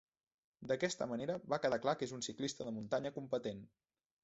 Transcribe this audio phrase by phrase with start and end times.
[0.71, 3.65] D'aquesta manera, va quedar clar que és un ciclista de muntanya competent.